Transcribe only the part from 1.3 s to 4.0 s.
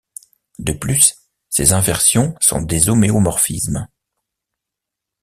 ces inversions sont des homéomorphismes.